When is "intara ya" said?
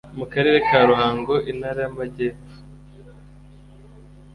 1.51-1.89